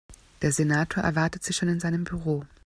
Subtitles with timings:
[0.41, 2.43] Der Senator erwartet Sie schon in seinem Büro.